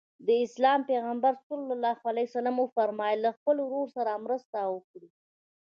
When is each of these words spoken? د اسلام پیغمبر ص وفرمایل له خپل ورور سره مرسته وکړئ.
د 0.27 0.29
اسلام 0.45 0.79
پیغمبر 0.91 1.33
ص 1.45 1.47
وفرمایل 2.63 3.19
له 3.25 3.31
خپل 3.37 3.55
ورور 3.61 3.87
سره 3.97 4.21
مرسته 4.25 4.57
وکړئ. 4.73 5.07